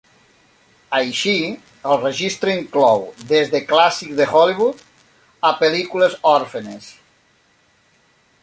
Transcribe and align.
Així, 0.99 1.33
el 1.89 1.99
Registre 2.05 2.55
inclou 2.61 3.03
des 3.33 3.53
de 3.53 3.61
clàssics 3.73 4.17
de 4.23 4.29
Hollywood 4.33 4.83
a 5.51 5.55
pel·lícules 5.63 6.21
òrfenes. 6.35 6.91